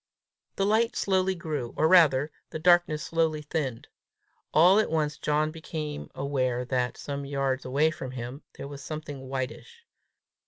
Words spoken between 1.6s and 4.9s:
or rather, the darkness slowly thinned. All at